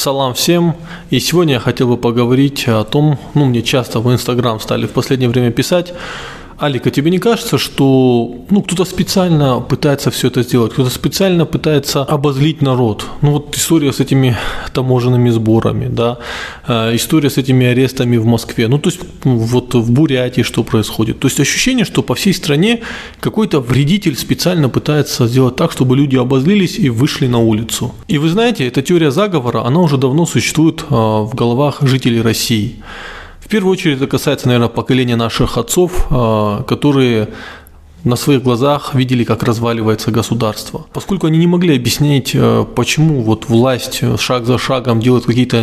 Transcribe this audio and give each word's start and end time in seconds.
Салам 0.00 0.32
всем. 0.32 0.76
И 1.10 1.20
сегодня 1.20 1.52
я 1.52 1.60
хотел 1.60 1.88
бы 1.88 1.98
поговорить 1.98 2.66
о 2.68 2.84
том, 2.84 3.18
ну, 3.34 3.44
мне 3.44 3.60
часто 3.60 4.00
в 4.00 4.10
Инстаграм 4.10 4.58
стали 4.58 4.86
в 4.86 4.92
последнее 4.92 5.28
время 5.28 5.50
писать, 5.50 5.92
Алика, 6.60 6.90
тебе 6.90 7.10
не 7.10 7.18
кажется, 7.18 7.56
что 7.56 8.36
ну, 8.50 8.62
кто-то 8.62 8.84
специально 8.84 9.60
пытается 9.60 10.10
все 10.10 10.28
это 10.28 10.42
сделать, 10.42 10.72
кто-то 10.72 10.90
специально 10.90 11.46
пытается 11.46 12.02
обозлить 12.02 12.60
народ? 12.60 13.06
Ну 13.22 13.30
вот 13.32 13.56
история 13.56 13.94
с 13.94 14.00
этими 14.00 14.36
таможенными 14.74 15.30
сборами, 15.30 15.88
да, 15.88 16.18
э, 16.68 16.94
история 16.96 17.30
с 17.30 17.38
этими 17.38 17.66
арестами 17.66 18.18
в 18.18 18.26
Москве, 18.26 18.68
ну 18.68 18.78
то 18.78 18.90
есть 18.90 19.00
вот 19.24 19.74
в 19.74 19.90
Бурятии 19.90 20.42
что 20.42 20.62
происходит. 20.62 21.18
То 21.18 21.28
есть 21.28 21.40
ощущение, 21.40 21.86
что 21.86 22.02
по 22.02 22.14
всей 22.14 22.34
стране 22.34 22.80
какой-то 23.20 23.60
вредитель 23.60 24.16
специально 24.16 24.68
пытается 24.68 25.26
сделать 25.26 25.56
так, 25.56 25.72
чтобы 25.72 25.96
люди 25.96 26.16
обозлились 26.16 26.78
и 26.78 26.90
вышли 26.90 27.26
на 27.26 27.38
улицу. 27.38 27.94
И 28.06 28.18
вы 28.18 28.28
знаете, 28.28 28.68
эта 28.68 28.82
теория 28.82 29.10
заговора, 29.10 29.64
она 29.64 29.80
уже 29.80 29.96
давно 29.96 30.26
существует 30.26 30.82
э, 30.82 30.94
в 30.94 31.34
головах 31.34 31.78
жителей 31.80 32.20
России. 32.20 32.74
В 33.50 33.52
первую 33.52 33.72
очередь 33.72 33.96
это 33.96 34.06
касается, 34.06 34.46
наверное, 34.46 34.68
поколения 34.68 35.16
наших 35.16 35.58
отцов, 35.58 36.06
а, 36.08 36.62
которые 36.62 37.30
на 38.04 38.16
своих 38.16 38.42
глазах 38.42 38.94
видели, 38.94 39.24
как 39.24 39.42
разваливается 39.42 40.10
государство. 40.10 40.86
Поскольку 40.92 41.26
они 41.26 41.38
не 41.38 41.46
могли 41.46 41.76
объяснить, 41.76 42.32
э, 42.34 42.64
почему 42.74 43.22
вот 43.22 43.48
власть 43.48 44.02
шаг 44.18 44.46
за 44.46 44.58
шагом 44.58 45.00
делает 45.00 45.24
какие-то 45.24 45.62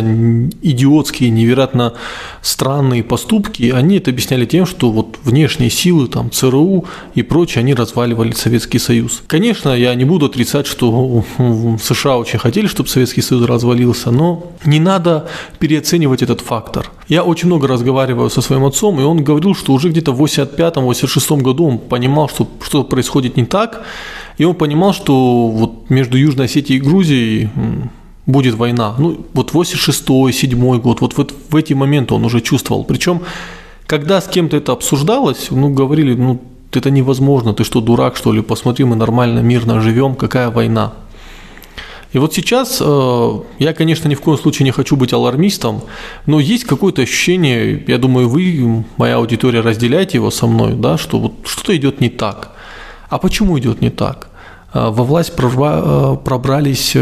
идиотские, 0.62 1.30
невероятно 1.30 1.94
странные 2.42 3.02
поступки, 3.02 3.70
они 3.70 3.96
это 3.96 4.10
объясняли 4.10 4.46
тем, 4.46 4.66
что 4.66 4.90
вот 4.90 5.18
внешние 5.24 5.70
силы, 5.70 6.08
там, 6.08 6.30
ЦРУ 6.30 6.84
и 7.14 7.22
прочее, 7.22 7.60
они 7.60 7.74
разваливали 7.74 8.32
Советский 8.32 8.78
Союз. 8.78 9.22
Конечно, 9.26 9.70
я 9.70 9.94
не 9.94 10.04
буду 10.04 10.26
отрицать, 10.26 10.66
что 10.66 11.24
США 11.82 12.18
очень 12.18 12.38
хотели, 12.38 12.66
чтобы 12.66 12.88
Советский 12.88 13.22
Союз 13.22 13.46
развалился, 13.46 14.10
но 14.10 14.52
не 14.64 14.80
надо 14.80 15.28
переоценивать 15.58 16.22
этот 16.22 16.40
фактор. 16.40 16.90
Я 17.08 17.24
очень 17.24 17.46
много 17.46 17.66
разговариваю 17.66 18.28
со 18.28 18.42
своим 18.42 18.64
отцом, 18.64 19.00
и 19.00 19.02
он 19.02 19.24
говорил, 19.24 19.54
что 19.54 19.72
уже 19.72 19.88
где-то 19.88 20.12
в 20.12 20.22
85-86 20.22 21.40
году 21.40 21.66
он 21.66 21.78
понимал, 21.78 22.27
понимал, 22.28 22.48
что 22.60 22.66
что 22.66 22.84
происходит 22.84 23.36
не 23.36 23.44
так, 23.44 23.82
и 24.38 24.44
он 24.44 24.54
понимал, 24.54 24.92
что 24.92 25.48
вот 25.48 25.90
между 25.90 26.16
Южной 26.16 26.46
Осетией 26.46 26.78
и 26.78 26.82
Грузией 26.82 27.50
будет 28.26 28.54
война. 28.54 28.94
Ну, 28.98 29.26
вот 29.32 29.52
86-й, 29.52 30.32
7 30.32 30.80
год, 30.80 31.00
вот, 31.00 31.16
вот 31.16 31.34
в 31.50 31.56
эти 31.56 31.74
моменты 31.74 32.14
он 32.14 32.24
уже 32.24 32.40
чувствовал. 32.40 32.84
Причем, 32.84 33.20
когда 33.86 34.20
с 34.20 34.28
кем-то 34.28 34.56
это 34.56 34.72
обсуждалось, 34.72 35.50
ну, 35.50 35.70
говорили, 35.70 36.14
ну, 36.14 36.38
это 36.72 36.90
невозможно, 36.90 37.54
ты 37.54 37.64
что, 37.64 37.80
дурак, 37.80 38.16
что 38.16 38.32
ли, 38.32 38.42
посмотри, 38.42 38.84
мы 38.84 38.96
нормально, 38.96 39.40
мирно 39.40 39.80
живем, 39.80 40.14
какая 40.14 40.50
война. 40.50 40.92
И 42.12 42.18
вот 42.18 42.32
сейчас 42.32 42.78
э, 42.80 43.40
я, 43.58 43.74
конечно, 43.74 44.08
ни 44.08 44.14
в 44.14 44.22
коем 44.22 44.38
случае 44.38 44.64
не 44.64 44.70
хочу 44.70 44.96
быть 44.96 45.12
алармистом, 45.12 45.82
но 46.24 46.40
есть 46.40 46.64
какое-то 46.64 47.02
ощущение, 47.02 47.84
я 47.86 47.98
думаю, 47.98 48.28
вы, 48.28 48.84
моя 48.96 49.16
аудитория, 49.16 49.60
разделяете 49.60 50.16
его 50.16 50.30
со 50.30 50.46
мной, 50.46 50.72
да, 50.74 50.96
что 50.96 51.18
вот 51.18 51.32
что-то 51.44 51.76
идет 51.76 52.00
не 52.00 52.08
так. 52.08 52.52
А 53.10 53.18
почему 53.18 53.58
идет 53.58 53.82
не 53.82 53.90
так? 53.90 54.30
Э, 54.72 54.88
во 54.88 55.04
власть 55.04 55.34
э, 55.36 56.16
пробрались 56.24 56.96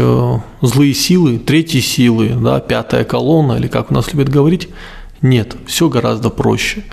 злые 0.61 0.93
силы, 0.93 1.39
третьи 1.39 1.79
силы, 1.79 2.29
да, 2.29 2.59
пятая 2.59 3.05
колонна, 3.05 3.53
или 3.53 3.67
как 3.67 3.91
у 3.91 3.93
нас 3.93 4.11
любят 4.11 4.27
говорить. 4.27 4.67
Нет, 5.21 5.55
все 5.65 5.87
гораздо 5.87 6.29
проще. 6.29 6.83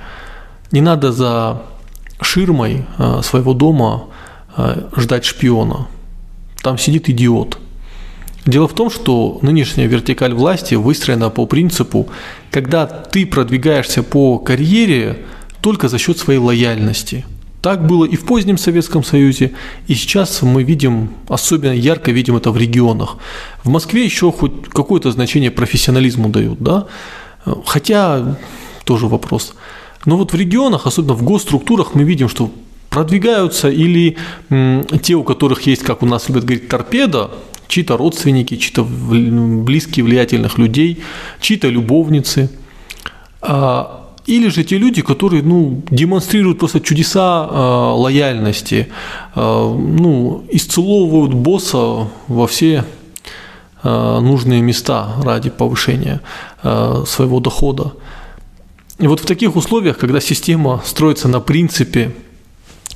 Не 0.70 0.80
надо 0.80 1.10
за 1.10 1.62
ширмой 2.20 2.86
своего 3.22 3.52
дома 3.52 4.04
ждать 4.96 5.26
шпиона. 5.26 5.88
Там 6.62 6.78
сидит 6.78 7.10
идиот– 7.10 7.58
Дело 8.46 8.68
в 8.68 8.74
том, 8.74 8.90
что 8.90 9.38
нынешняя 9.42 9.88
вертикаль 9.88 10.34
власти 10.34 10.74
выстроена 10.74 11.30
по 11.30 11.46
принципу, 11.46 12.08
когда 12.50 12.86
ты 12.86 13.24
продвигаешься 13.26 14.02
по 14.02 14.38
карьере 14.38 15.24
только 15.60 15.88
за 15.88 15.98
счет 15.98 16.18
своей 16.18 16.38
лояльности. 16.38 17.24
Так 17.62 17.86
было 17.86 18.04
и 18.04 18.16
в 18.16 18.26
позднем 18.26 18.58
Советском 18.58 19.02
Союзе, 19.02 19.52
и 19.86 19.94
сейчас 19.94 20.42
мы 20.42 20.62
видим, 20.62 21.08
особенно 21.28 21.72
ярко 21.72 22.10
видим 22.10 22.36
это 22.36 22.50
в 22.50 22.58
регионах. 22.58 23.16
В 23.62 23.70
Москве 23.70 24.04
еще 24.04 24.30
хоть 24.30 24.68
какое-то 24.68 25.10
значение 25.10 25.50
профессионализму 25.50 26.28
дают, 26.28 26.58
да? 26.60 26.86
Хотя 27.64 28.36
тоже 28.84 29.06
вопрос. 29.06 29.54
Но 30.04 30.18
вот 30.18 30.34
в 30.34 30.36
регионах, 30.36 30.86
особенно 30.86 31.14
в 31.14 31.22
госструктурах, 31.22 31.94
мы 31.94 32.02
видим, 32.02 32.28
что 32.28 32.50
продвигаются 32.90 33.70
или 33.70 34.18
м, 34.50 34.84
те, 35.02 35.14
у 35.14 35.24
которых 35.24 35.62
есть, 35.62 35.82
как 35.82 36.02
у 36.02 36.06
нас 36.06 36.28
любят 36.28 36.44
говорить, 36.44 36.68
торпеда, 36.68 37.30
чьи-то 37.68 37.96
родственники, 37.96 38.56
чьи-то 38.56 38.84
близкие 38.84 40.04
влиятельных 40.04 40.58
людей, 40.58 41.02
чьи-то 41.40 41.68
любовницы. 41.68 42.50
А, 43.40 44.04
или 44.26 44.48
же 44.48 44.64
те 44.64 44.78
люди, 44.78 45.02
которые 45.02 45.42
ну, 45.42 45.82
демонстрируют 45.90 46.58
просто 46.58 46.80
чудеса 46.80 47.46
э, 47.50 47.56
лояльности, 47.94 48.88
э, 49.34 49.40
ну, 49.40 50.44
исцеловывают 50.50 51.34
босса 51.34 52.08
во 52.28 52.46
все 52.46 52.84
э, 53.82 54.20
нужные 54.20 54.62
места 54.62 55.14
ради 55.22 55.50
повышения 55.50 56.22
э, 56.62 57.04
своего 57.06 57.40
дохода. 57.40 57.92
И 58.98 59.06
вот 59.06 59.20
в 59.20 59.26
таких 59.26 59.56
условиях, 59.56 59.98
когда 59.98 60.20
система 60.20 60.80
строится 60.86 61.28
на 61.28 61.40
принципе, 61.40 62.14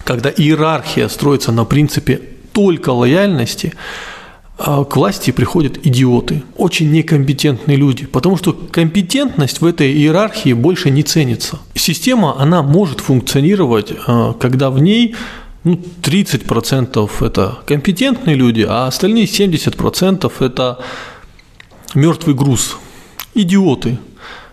когда 0.04 0.30
иерархия 0.30 1.08
строится 1.08 1.52
на 1.52 1.66
принципе 1.66 2.20
только 2.52 2.90
лояльности, 2.90 3.74
к 4.58 4.96
власти 4.96 5.30
приходят 5.30 5.86
идиоты, 5.86 6.42
очень 6.56 6.90
некомпетентные 6.90 7.76
люди, 7.76 8.06
потому 8.06 8.36
что 8.36 8.52
компетентность 8.52 9.60
в 9.60 9.64
этой 9.64 9.92
иерархии 9.92 10.52
больше 10.52 10.90
не 10.90 11.04
ценится. 11.04 11.60
Система, 11.76 12.40
она 12.40 12.64
может 12.64 12.98
функционировать, 13.00 13.92
а, 14.06 14.32
когда 14.32 14.70
в 14.70 14.80
ней 14.80 15.14
ну, 15.62 15.80
30% 16.02 17.08
это 17.24 17.58
компетентные 17.66 18.34
люди, 18.34 18.66
а 18.68 18.88
остальные 18.88 19.26
70% 19.26 20.32
это 20.40 20.80
мертвый 21.94 22.34
груз, 22.34 22.78
идиоты, 23.34 23.98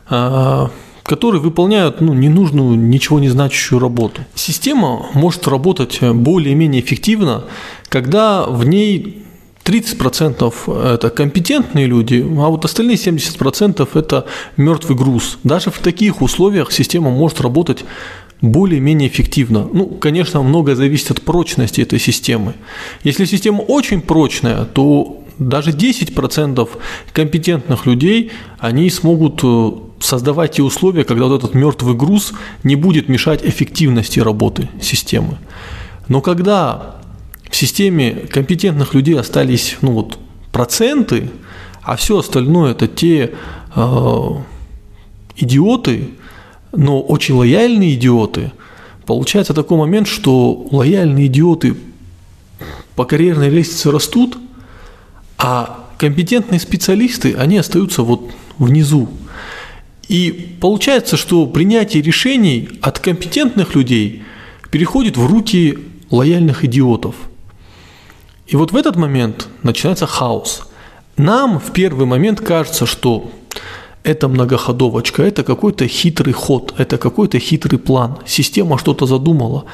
а, 0.07 0.69
которые 1.01 1.41
выполняют 1.41 1.99
ну, 1.99 2.13
ненужную, 2.13 2.77
ничего 2.77 3.19
не 3.19 3.29
значащую 3.29 3.79
работу. 3.79 4.21
Система 4.35 5.07
может 5.15 5.47
работать 5.47 5.99
более-менее 6.01 6.83
эффективно, 6.83 7.45
когда 7.89 8.45
в 8.45 8.67
ней 8.67 9.25
30% 9.65 10.93
это 10.95 11.09
компетентные 11.09 11.87
люди, 11.87 12.21
а 12.21 12.49
вот 12.49 12.65
остальные 12.65 12.97
70% 12.97 13.87
это 13.95 14.25
мертвый 14.57 14.95
груз. 14.95 15.39
Даже 15.43 15.71
в 15.71 15.79
таких 15.79 16.21
условиях 16.21 16.71
система 16.71 17.09
может 17.09 17.41
работать 17.41 17.83
более-менее 18.41 19.09
эффективно. 19.09 19.67
Ну, 19.71 19.87
конечно, 19.87 20.43
многое 20.43 20.75
зависит 20.75 21.11
от 21.11 21.21
прочности 21.21 21.81
этой 21.81 21.99
системы. 21.99 22.53
Если 23.03 23.25
система 23.25 23.61
очень 23.61 24.01
прочная, 24.01 24.65
то 24.65 25.23
даже 25.39 25.71
10% 25.71 26.69
компетентных 27.11 27.85
людей, 27.87 28.31
они 28.59 28.89
смогут 28.89 29.41
э, 29.43 29.71
создавать 29.99 30.53
те 30.53 30.63
условия, 30.63 31.03
когда 31.03 31.25
вот 31.25 31.43
этот 31.43 31.55
мертвый 31.55 31.95
груз 31.95 32.33
не 32.63 32.75
будет 32.75 33.09
мешать 33.09 33.43
эффективности 33.43 34.19
работы 34.19 34.69
системы. 34.79 35.37
Но 36.07 36.21
когда 36.21 36.95
в 37.55 37.57
системе 37.57 38.27
компетентных 38.29 38.93
людей 38.93 39.17
остались 39.17 39.77
ну, 39.79 39.93
вот, 39.93 40.19
проценты, 40.51 41.29
а 41.83 41.95
все 41.95 42.19
остальное 42.19 42.71
это 42.71 42.89
те 42.89 43.31
э, 43.73 44.27
идиоты, 45.37 46.09
но 46.73 46.99
очень 46.99 47.33
лояльные 47.35 47.95
идиоты. 47.95 48.51
Получается 49.05 49.53
такой 49.53 49.77
момент, 49.77 50.09
что 50.09 50.67
лояльные 50.69 51.27
идиоты 51.27 51.77
по 52.97 53.05
карьерной 53.05 53.47
лестнице 53.47 53.89
растут, 53.89 54.37
а 55.37 55.85
компетентные 55.97 56.59
специалисты, 56.59 57.35
они 57.35 57.57
остаются 57.57 58.01
вот 58.01 58.31
внизу. 58.57 59.07
И 60.09 60.57
получается, 60.59 61.15
что 61.15 61.45
принятие 61.45 62.03
решений 62.03 62.67
от 62.81 62.99
компетентных 62.99 63.75
людей 63.75 64.23
переходит 64.71 65.15
в 65.15 65.25
руки 65.25 65.79
лояльных 66.09 66.65
идиотов– 66.65 67.15
и 68.47 68.55
вот 68.55 68.71
в 68.71 68.75
этот 68.75 68.95
момент 68.95 69.47
начинается 69.63 70.05
хаос. 70.05 70.67
Нам 71.17 71.59
в 71.59 71.71
первый 71.71 72.05
момент 72.05 72.41
кажется, 72.41 72.85
что 72.85 73.31
это 74.03 74.27
многоходовочка, 74.27 75.23
это 75.23 75.43
какой-то 75.43 75.87
хитрый 75.87 76.33
ход, 76.33 76.73
это 76.77 76.97
какой-то 76.97 77.39
хитрый 77.39 77.79
план, 77.79 78.17
система 78.25 78.77
что-то 78.77 79.05
задумала. 79.05 79.65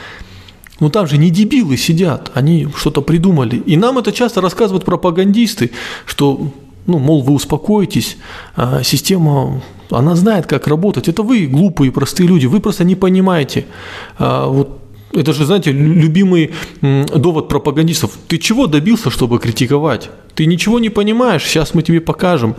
Но 0.80 0.90
там 0.90 1.06
же 1.06 1.18
не 1.18 1.30
дебилы 1.30 1.78
сидят, 1.78 2.32
они 2.34 2.68
что-то 2.76 3.02
придумали. 3.02 3.58
И 3.58 3.78
нам 3.78 3.98
это 3.98 4.12
часто 4.12 4.42
рассказывают 4.42 4.86
пропагандисты, 4.86 5.72
что, 6.06 6.52
ну, 6.88 6.98
мол, 6.98 7.22
вы 7.22 7.34
успокойтесь, 7.34 8.18
а 8.56 8.82
система, 8.84 9.62
она 9.90 10.16
знает, 10.16 10.48
как 10.48 10.68
работать. 10.68 11.08
Это 11.08 11.24
вы, 11.24 11.46
глупые, 11.46 11.92
простые 11.92 12.28
люди, 12.28 12.48
вы 12.48 12.62
просто 12.62 12.84
не 12.84 12.96
понимаете. 12.96 13.66
А 14.18 14.48
вот 14.48 14.81
Это 15.14 15.34
же, 15.34 15.46
знаете, 15.46 15.72
любимый 15.72 16.52
довод 16.82 17.50
пропагандистов. 17.50 18.18
Ты 18.28 18.38
чего 18.38 18.68
добился, 18.68 19.10
чтобы 19.10 19.40
критиковать? 19.40 20.10
Ты 20.36 20.46
ничего 20.46 20.80
не 20.80 20.90
понимаешь, 20.90 21.44
сейчас 21.44 21.74
мы 21.74 21.84
тебе 21.84 22.00
покажем. 22.00 22.56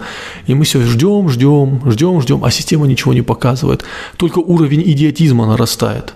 И 0.46 0.54
мы 0.54 0.64
все 0.64 0.82
ждем, 0.82 1.28
ждем, 1.28 1.90
ждем, 1.90 2.20
ждем, 2.20 2.44
а 2.44 2.50
система 2.50 2.86
ничего 2.86 3.14
не 3.14 3.22
показывает. 3.22 3.84
Только 4.16 4.38
уровень 4.38 4.82
идиотизма 4.82 5.46
нарастает. 5.46 6.14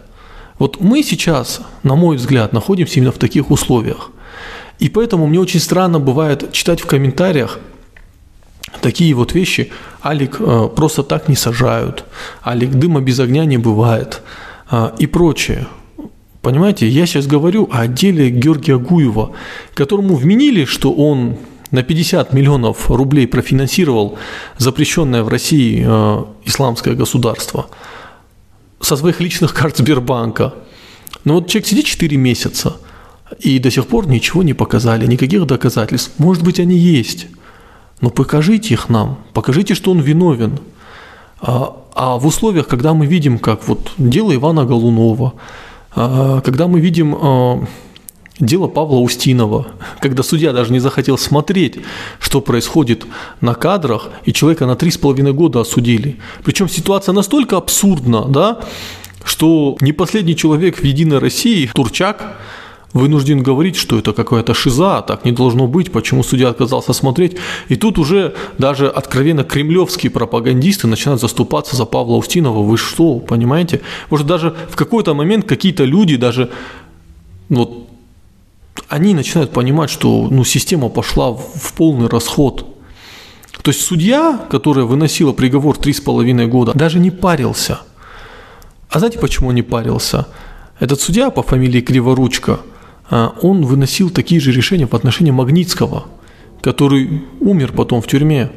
Вот 0.58 0.80
мы 0.80 1.02
сейчас, 1.02 1.60
на 1.82 1.96
мой 1.96 2.16
взгляд, 2.16 2.52
находимся 2.52 2.96
именно 2.96 3.12
в 3.12 3.18
таких 3.18 3.50
условиях. 3.50 4.10
И 4.78 4.88
поэтому 4.88 5.26
мне 5.26 5.40
очень 5.40 5.60
странно 5.60 5.98
бывает 5.98 6.52
читать 6.52 6.80
в 6.80 6.86
комментариях 6.86 7.58
такие 8.80 9.14
вот 9.14 9.32
вещи. 9.34 9.70
Алик 10.04 10.36
э, 10.38 10.68
просто 10.74 11.02
так 11.02 11.28
не 11.28 11.36
сажают. 11.36 12.04
Алик 12.44 12.70
дыма 12.70 13.00
без 13.00 13.20
огня 13.20 13.44
не 13.44 13.58
бывает. 13.58 14.22
Э, 14.70 14.90
и 14.98 15.06
прочее. 15.06 15.66
Понимаете, 16.46 16.86
я 16.86 17.06
сейчас 17.06 17.26
говорю 17.26 17.68
о 17.72 17.88
деле 17.88 18.30
Георгия 18.30 18.78
Гуева, 18.78 19.32
которому 19.74 20.14
вменили, 20.14 20.64
что 20.64 20.92
он 20.92 21.38
на 21.72 21.82
50 21.82 22.32
миллионов 22.32 22.88
рублей 22.88 23.26
профинансировал 23.26 24.16
запрещенное 24.56 25.24
в 25.24 25.28
России 25.28 25.84
э, 25.84 26.24
исламское 26.44 26.94
государство 26.94 27.66
со 28.80 28.96
своих 28.96 29.20
личных 29.20 29.54
карт 29.54 29.78
Сбербанка. 29.78 30.54
Но 31.24 31.34
вот 31.34 31.48
человек 31.48 31.66
сидит 31.66 31.86
4 31.86 32.16
месяца– 32.16 32.76
и 33.40 33.58
до 33.58 33.72
сих 33.72 33.88
пор 33.88 34.06
ничего 34.06 34.44
не 34.44 34.54
показали, 34.54 35.04
никаких 35.04 35.46
доказательств. 35.46 36.12
Может 36.18 36.44
быть, 36.44 36.60
они 36.60 36.76
есть. 36.76 37.26
Но 38.00 38.10
покажите 38.10 38.74
их 38.74 38.88
нам, 38.88 39.18
покажите, 39.32 39.74
что 39.74 39.90
он 39.90 39.98
виновен. 39.98 40.60
А, 41.40 41.76
а 41.92 42.18
в 42.18 42.26
условиях, 42.26 42.68
когда 42.68 42.94
мы 42.94 43.06
видим, 43.06 43.40
как 43.40 43.66
вот 43.66 43.90
дело 43.98 44.32
Ивана 44.32 44.64
Голунова, 44.64 45.32
когда 45.96 46.68
мы 46.68 46.78
видим 46.78 47.16
а, 47.18 47.64
дело 48.38 48.68
Павла 48.68 48.98
Устинова, 48.98 49.68
когда 50.00 50.22
судья 50.22 50.52
даже 50.52 50.72
не 50.72 50.78
захотел 50.78 51.16
смотреть, 51.16 51.76
что 52.20 52.40
происходит 52.40 53.06
на 53.40 53.54
кадрах, 53.54 54.10
и 54.24 54.32
человека 54.32 54.66
на 54.66 54.76
три 54.76 54.90
с 54.90 54.98
половиной 54.98 55.32
года 55.32 55.60
осудили. 55.60 56.18
Причем 56.44 56.68
ситуация 56.68 57.14
настолько 57.14 57.56
абсурдна, 57.56 58.26
да, 58.26 58.60
что 59.24 59.76
не 59.80 59.92
последний 59.92 60.36
человек 60.36 60.76
в 60.76 60.84
«Единой 60.84 61.18
России», 61.18 61.70
Турчак, 61.74 62.36
вынужден 62.92 63.42
говорить, 63.42 63.76
что 63.76 63.98
это 63.98 64.12
какая-то 64.12 64.54
шиза, 64.54 65.02
так 65.02 65.24
не 65.24 65.32
должно 65.32 65.66
быть, 65.66 65.92
почему 65.92 66.22
судья 66.22 66.48
отказался 66.48 66.92
смотреть. 66.92 67.36
И 67.68 67.76
тут 67.76 67.98
уже 67.98 68.34
даже 68.58 68.88
откровенно 68.88 69.44
кремлевские 69.44 70.10
пропагандисты 70.10 70.86
начинают 70.86 71.20
заступаться 71.20 71.76
за 71.76 71.84
Павла 71.84 72.16
Устинова. 72.16 72.62
Вы 72.62 72.78
что, 72.78 73.18
понимаете? 73.18 73.80
Может, 74.10 74.26
даже 74.26 74.54
в 74.70 74.76
какой-то 74.76 75.14
момент 75.14 75.46
какие-то 75.46 75.84
люди 75.84 76.16
даже 76.16 76.50
вот 77.48 77.86
они 78.88 79.14
начинают 79.14 79.52
понимать, 79.52 79.90
что 79.90 80.28
ну, 80.30 80.44
система 80.44 80.88
пошла 80.88 81.32
в 81.32 81.72
полный 81.76 82.08
расход. 82.08 82.66
То 83.62 83.70
есть 83.70 83.84
судья, 83.84 84.40
которая 84.48 84.84
выносила 84.84 85.32
приговор 85.32 85.76
3,5 85.76 86.46
года, 86.46 86.72
даже 86.74 86.98
не 86.98 87.10
парился. 87.10 87.80
А 88.88 89.00
знаете, 89.00 89.18
почему 89.18 89.48
он 89.48 89.56
не 89.56 89.62
парился? 89.62 90.28
Этот 90.78 91.00
судья 91.00 91.30
по 91.30 91.42
фамилии 91.42 91.80
Криворучка– 91.80 92.60
он 93.10 93.64
выносил 93.64 94.10
такие 94.10 94.40
же 94.40 94.52
решения 94.52 94.86
по 94.86 94.96
отношению 94.96 95.34
Магнитского, 95.34 96.04
который 96.60 97.22
умер 97.40 97.72
потом 97.72 98.02
в 98.02 98.06
тюрьме, 98.06 98.50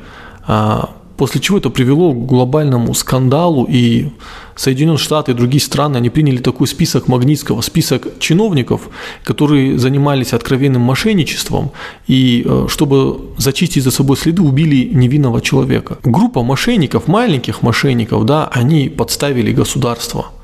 а, 0.48 0.90
после 1.18 1.42
чего 1.42 1.57
это 1.57 1.69
привело 1.69 2.13
к 2.13 2.25
глобальному 2.25 2.94
скандалу, 2.94 3.68
и 3.69 4.10
Соединенные 4.56 4.98
Штаты 4.98 5.31
и 5.31 5.36
другие 5.36 5.62
страны, 5.62 5.98
они 5.98 6.10
приняли 6.10 6.38
такой 6.38 6.66
список 6.68 7.07
Магнитского, 7.07 7.62
список 7.62 8.19
чиновников, 8.19 8.90
которые 9.24 9.78
занимались 9.78 10.34
откровенным 10.34 10.81
мошенничеством, 10.81 11.72
и 12.07 12.44
э, 12.45 12.68
чтобы 12.69 13.19
зачистить 13.38 13.84
за 13.84 13.92
собой 13.92 14.18
следы, 14.18 14.42
убили 14.42 14.90
невинного 14.94 15.42
человека. 15.42 15.98
Группа 16.04 16.42
мошенников, 16.42 17.07
маленьких 17.07 17.62
мошенников, 17.62 18.25
да, 18.25 18.48
они 18.48 18.90
подставили 18.90 19.52
государство– 19.52 20.28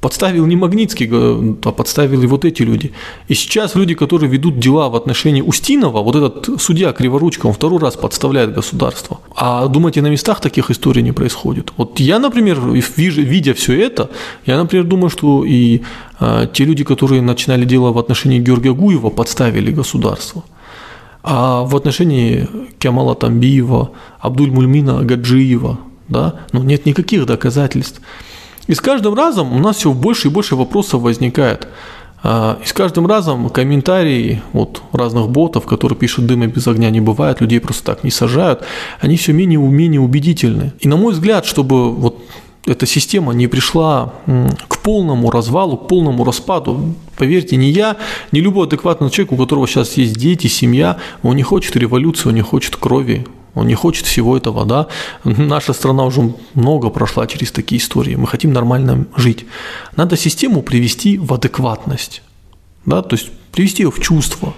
Подставил 0.00 0.46
не 0.46 0.56
Магнитский, 0.56 1.08
а 1.10 1.72
подставили 1.72 2.26
вот 2.26 2.44
эти 2.44 2.62
люди. 2.62 2.92
И 3.28 3.34
сейчас 3.34 3.74
люди, 3.74 3.94
которые 3.94 4.30
ведут 4.30 4.58
дела 4.58 4.88
в 4.88 4.96
отношении 4.96 5.40
Устинова, 5.40 6.02
вот 6.02 6.16
этот 6.16 6.60
судья 6.60 6.92
Криворучка, 6.92 7.46
он 7.46 7.52
второй 7.52 7.78
раз 7.78 7.96
подставляет 7.96 8.54
государство. 8.54 9.20
А 9.34 9.66
думаете, 9.68 10.02
на 10.02 10.08
местах 10.08 10.40
таких 10.40 10.70
историй 10.70 11.02
не 11.02 11.12
происходит? 11.12 11.72
Вот 11.76 12.00
я, 12.00 12.18
например, 12.18 12.60
видя 12.70 13.54
все 13.54 13.80
это, 13.80 14.10
я, 14.46 14.58
например, 14.58 14.84
думаю, 14.84 15.10
что 15.10 15.44
и 15.44 15.80
а, 16.20 16.46
те 16.46 16.64
люди, 16.64 16.84
которые 16.84 17.22
начинали 17.22 17.64
дело 17.64 17.92
в 17.92 17.98
отношении 17.98 18.38
Георгия 18.38 18.74
Гуева, 18.74 19.10
подставили 19.10 19.72
государство. 19.72 20.44
А 21.22 21.62
в 21.62 21.74
отношении 21.74 22.46
Кемала 22.78 23.14
Тамбиева, 23.14 23.90
Абдуль-Мульмина 24.20 25.02
Гаджиева, 25.04 25.78
да, 26.08 26.40
ну, 26.52 26.62
нет 26.62 26.84
никаких 26.84 27.24
доказательств. 27.24 28.00
И 28.66 28.74
с 28.74 28.80
каждым 28.80 29.14
разом 29.14 29.52
у 29.52 29.58
нас 29.58 29.76
все 29.76 29.92
больше 29.92 30.28
и 30.28 30.30
больше 30.30 30.56
вопросов 30.56 31.02
возникает. 31.02 31.68
А, 32.22 32.58
и 32.64 32.66
с 32.66 32.72
каждым 32.72 33.06
разом 33.06 33.50
комментарии 33.50 34.42
вот 34.54 34.82
разных 34.92 35.28
ботов, 35.28 35.66
которые 35.66 35.98
пишут 35.98 36.26
«дыма 36.26 36.46
без 36.46 36.66
огня 36.66 36.88
не 36.88 37.00
бывает», 37.00 37.42
людей 37.42 37.60
просто 37.60 37.84
так 37.84 38.04
не 38.04 38.10
сажают, 38.10 38.62
они 39.00 39.16
все 39.16 39.32
менее 39.32 39.60
и 39.60 39.62
менее 39.62 40.00
убедительны. 40.00 40.72
И 40.80 40.88
на 40.88 40.96
мой 40.96 41.12
взгляд, 41.12 41.44
чтобы 41.44 41.92
вот 41.92 42.24
эта 42.66 42.86
система 42.86 43.34
не 43.34 43.46
пришла 43.46 44.14
к 44.68 44.78
полному 44.78 45.30
развалу, 45.30 45.76
к 45.76 45.86
полному 45.86 46.24
распаду. 46.24 46.94
Поверьте, 47.18 47.56
ни 47.56 47.66
я, 47.66 47.98
ни 48.32 48.40
любой 48.40 48.66
адекватный 48.66 49.10
человек, 49.10 49.32
у 49.32 49.36
которого 49.36 49.68
сейчас 49.68 49.98
есть 49.98 50.16
дети, 50.16 50.46
семья, 50.46 50.96
он 51.22 51.36
не 51.36 51.42
хочет 51.42 51.76
революции, 51.76 52.30
он 52.30 52.36
не 52.36 52.40
хочет 52.40 52.76
крови, 52.76 53.26
он 53.54 53.66
не 53.66 53.74
хочет 53.74 54.06
всего 54.06 54.36
этого, 54.36 54.64
да. 54.64 54.88
Наша 55.24 55.72
страна 55.72 56.04
уже 56.04 56.34
много 56.54 56.90
прошла 56.90 57.26
через 57.26 57.52
такие 57.52 57.80
истории. 57.80 58.16
Мы 58.16 58.26
хотим 58.26 58.52
нормально 58.52 59.06
жить. 59.16 59.46
Надо 59.96 60.16
систему 60.16 60.62
привести 60.62 61.18
в 61.18 61.32
адекватность, 61.32 62.22
да, 62.84 63.02
то 63.02 63.16
есть 63.16 63.30
привести 63.52 63.82
ее 63.82 63.90
в 63.90 64.00
чувство. 64.00 64.54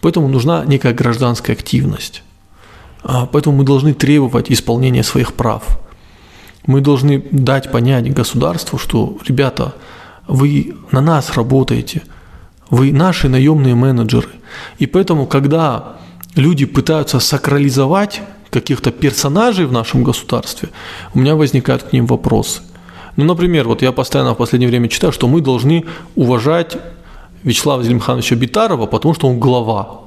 Поэтому 0.00 0.28
нужна 0.28 0.64
некая 0.64 0.92
гражданская 0.92 1.56
активность. 1.56 2.22
А, 3.02 3.26
поэтому 3.26 3.58
мы 3.58 3.64
должны 3.64 3.94
требовать 3.94 4.50
исполнения 4.50 5.02
своих 5.02 5.34
прав. 5.34 5.78
Мы 6.66 6.80
должны 6.80 7.22
дать 7.30 7.70
понять 7.70 8.12
государству, 8.12 8.78
что, 8.78 9.18
ребята, 9.26 9.74
вы 10.26 10.74
на 10.90 11.02
нас 11.02 11.36
работаете, 11.36 12.02
вы 12.70 12.92
наши 12.92 13.28
наемные 13.28 13.74
менеджеры. 13.74 14.30
И 14.78 14.86
поэтому, 14.86 15.26
когда 15.26 15.96
люди 16.36 16.66
пытаются 16.66 17.20
сакрализовать 17.20 18.22
каких-то 18.50 18.90
персонажей 18.90 19.66
в 19.66 19.72
нашем 19.72 20.04
государстве, 20.04 20.68
у 21.14 21.18
меня 21.18 21.34
возникают 21.34 21.82
к 21.82 21.92
ним 21.92 22.06
вопросы. 22.06 22.62
Ну, 23.16 23.24
например, 23.24 23.68
вот 23.68 23.82
я 23.82 23.92
постоянно 23.92 24.34
в 24.34 24.36
последнее 24.36 24.68
время 24.68 24.88
читаю, 24.88 25.12
что 25.12 25.28
мы 25.28 25.40
должны 25.40 25.84
уважать 26.16 26.76
Вячеслава 27.44 27.82
Зелимхановича 27.82 28.36
Битарова, 28.36 28.86
потому 28.86 29.14
что 29.14 29.28
он 29.28 29.38
глава. 29.38 30.00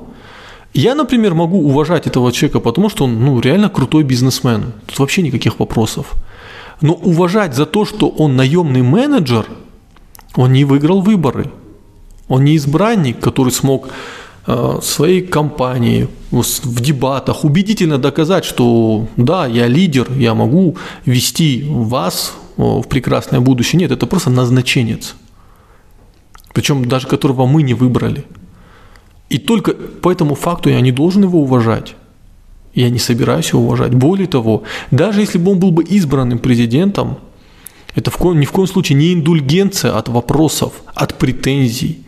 Я, 0.73 0.95
например, 0.95 1.33
могу 1.33 1.59
уважать 1.59 2.07
этого 2.07 2.31
человека, 2.31 2.59
потому 2.59 2.89
что 2.89 3.05
он 3.05 3.25
ну, 3.25 3.39
реально 3.39 3.69
крутой 3.69 4.03
бизнесмен. 4.03 4.73
Тут 4.87 4.99
вообще 4.99 5.21
никаких 5.21 5.59
вопросов. 5.59 6.13
Но 6.81 6.93
уважать 6.93 7.55
за 7.55 7.65
то, 7.65 7.85
что 7.85 8.09
он 8.09 8.35
наемный 8.35 8.81
менеджер, 8.81 9.45
он 10.35 10.53
не 10.53 10.65
выиграл 10.65 11.01
выборы. 11.01 11.49
Он 12.27 12.43
не 12.43 12.55
избранник, 12.55 13.19
который 13.19 13.51
смог 13.51 13.87
своей 14.81 15.21
компании 15.21 16.07
в 16.31 16.81
дебатах 16.81 17.43
убедительно 17.43 17.97
доказать, 17.97 18.45
что 18.45 19.07
да, 19.17 19.45
я 19.45 19.67
лидер, 19.67 20.11
я 20.13 20.33
могу 20.33 20.77
вести 21.05 21.65
вас 21.67 22.33
в 22.55 22.83
прекрасное 22.83 23.41
будущее. 23.41 23.79
Нет, 23.79 23.91
это 23.91 24.07
просто 24.07 24.29
назначенец. 24.29 25.15
Причем 26.53 26.85
даже 26.85 27.07
которого 27.07 27.45
мы 27.45 27.61
не 27.61 27.73
выбрали. 27.73 28.25
И 29.29 29.37
только 29.37 29.73
по 29.73 30.11
этому 30.11 30.35
факту 30.35 30.69
я 30.69 30.79
не 30.79 30.93
должен 30.93 31.23
его 31.23 31.41
уважать. 31.41 31.95
Я 32.73 32.89
не 32.89 32.99
собираюсь 32.99 33.49
его 33.49 33.63
уважать. 33.63 33.93
Более 33.93 34.27
того, 34.27 34.63
даже 34.91 35.19
если 35.21 35.39
бы 35.39 35.51
он 35.51 35.59
был 35.59 35.71
бы 35.71 35.83
избранным 35.83 36.39
президентом, 36.39 37.17
это 37.95 38.11
в 38.11 38.17
ко- 38.17 38.33
ни 38.33 38.45
в 38.45 38.51
коем 38.51 38.67
случае 38.67 38.97
не 38.97 39.13
индульгенция 39.13 39.97
от 39.97 40.07
вопросов, 40.07 40.71
от 40.95 41.17
претензий– 41.17 42.03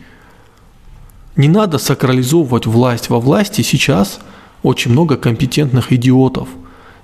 не 1.40 1.48
надо 1.48 1.78
сакрализовывать 1.78 2.66
власть. 2.66 3.08
Во 3.08 3.18
власти 3.18 3.62
сейчас 3.62 4.20
очень 4.62 4.92
много 4.92 5.16
компетентных 5.16 5.92
идиотов. 5.92 6.48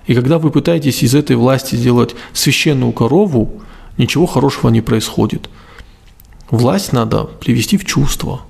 И 0.07 0.15
когда 0.15 0.39
вы 0.39 0.51
пытаетесь 0.51 1.03
из 1.03 1.15
этой 1.15 1.37
власти 1.37 1.75
сделать 1.75 2.15
священную 2.33 2.93
корову, 2.93 3.63
ничего 3.97 4.27
хорошего 4.27 4.71
не 4.71 4.83
происходит. 4.83 5.49
Власть 6.51 6.93
надо 6.93 7.25
привести 7.25 7.77
в 7.77 7.85
чувство. 7.85 8.43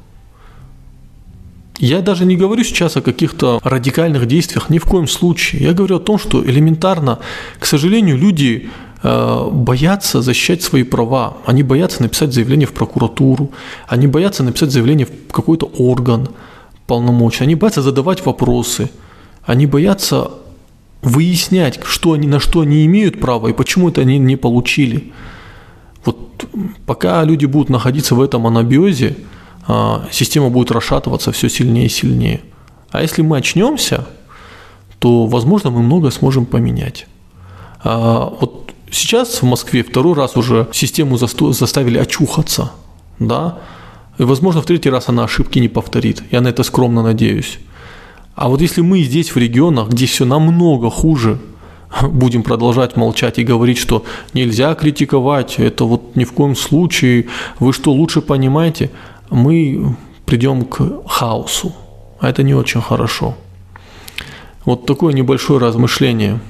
Я 1.79 2.01
даже 2.01 2.25
не 2.25 2.37
говорю 2.37 2.65
сейчас 2.65 2.97
о 2.97 3.03
каких-то 3.03 3.61
радикальных 3.63 4.27
действиях, 4.27 4.71
ни 4.71 4.79
в 4.79 4.85
коем 4.85 5.07
случае. 5.07 5.63
Я 5.63 5.73
говорю 5.73 5.97
о 5.97 6.01
том, 6.01 6.19
что 6.19 6.45
элементарно, 6.45 7.21
к 7.59 7.67
сожалению, 7.67 8.19
люди 8.19 8.71
боятся 9.07 10.23
защищать 10.23 10.63
свои 10.63 10.83
права. 10.83 11.37
Они 11.47 11.63
боятся 11.63 12.03
написать 12.03 12.33
заявление 12.33 12.67
в 12.67 12.73
прокуратуру, 12.73 13.51
они 13.87 14.07
боятся 14.07 14.43
написать 14.43 14.71
заявление 14.71 15.07
в 15.07 15.33
какой-то 15.33 15.67
орган 15.79 16.29
полномочий, 16.87 17.45
они 17.45 17.55
боятся 17.55 17.83
задавать 17.83 18.25
вопросы, 18.25 18.91
они 19.45 19.67
боятся 19.67 20.31
выяснять, 21.03 21.81
что 21.85 22.13
они, 22.13 22.27
на 22.27 22.41
что 22.41 22.61
они 22.61 22.85
имеют 22.85 23.21
право 23.21 23.49
и 23.49 23.53
почему 23.53 23.89
это 23.89 24.01
они 24.01 24.19
не 24.19 24.37
получили. 24.37 25.13
Вот 26.05 26.47
пока 26.87 27.23
люди 27.25 27.47
будут 27.47 27.69
находиться 27.69 28.15
в 28.15 28.21
этом 28.21 28.47
анабиозе, 28.47 29.17
а, 29.69 30.05
система 30.11 30.51
будет 30.51 30.71
расшатываться 30.71 31.33
все 31.33 31.49
сильнее 31.49 31.87
и 31.87 31.91
сильнее. 31.91 32.41
А 32.91 33.03
если 33.03 33.23
мы 33.23 33.39
очнемся, 33.39 34.07
то, 34.99 35.27
возможно, 35.27 35.71
мы 35.71 35.83
многое 35.83 36.11
сможем 36.11 36.47
поменять. 36.47 37.07
А, 37.85 38.33
вот 38.41 38.75
сейчас 38.97 39.43
в 39.43 39.45
Москве 39.45 39.83
второй 39.83 40.15
раз 40.15 40.37
уже 40.37 40.69
систему 40.73 41.17
заставили 41.19 41.99
очухаться, 41.99 42.73
да, 43.19 43.59
и, 44.19 44.23
возможно, 44.23 44.63
в 44.63 44.67
третий 44.67 44.91
раз 44.91 45.09
она 45.09 45.25
ошибки 45.25 45.59
не 45.59 45.69
повторит. 45.69 46.23
Я 46.31 46.41
на 46.41 46.49
это 46.49 46.63
скромно 46.63 47.03
надеюсь. 47.03 47.59
А 48.35 48.49
вот 48.49 48.61
если 48.61 48.81
мы 48.81 49.03
здесь, 49.03 49.35
в 49.35 49.37
регионах, 49.37 49.89
где 49.89 50.07
все 50.07 50.25
намного 50.25 50.91
хуже, 50.91 51.39
будем 52.03 52.43
продолжать 52.43 52.97
молчать 52.97 53.39
и 53.39 53.45
говорить, 53.45 53.79
что 53.79 54.05
нельзя 54.35 54.75
критиковать, 54.75 55.59
это 55.59 55.85
вот 55.85 56.17
ни 56.17 56.25
в 56.25 56.33
коем 56.33 56.57
случае, 56.57 57.27
вы 57.59 57.73
что, 57.73 57.93
лучше 57.93 58.21
понимаете, 58.21 58.91
мы 59.31 59.97
придем 60.25 60.65
к 60.65 61.07
хаосу, 61.09 61.75
а 62.21 62.29
это 62.29 62.43
не 62.43 62.55
очень 62.55 62.81
хорошо. 62.81 63.35
Вот 64.65 64.87
такое 64.87 65.15
небольшое 65.15 65.61
размышление. 65.61 66.41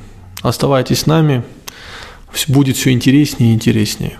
Оставайтесь 0.42 1.00
с 1.00 1.06
нами, 1.06 1.42
будет 2.48 2.76
все 2.76 2.90
интереснее 2.92 3.52
и 3.52 3.54
интереснее. 3.54 4.18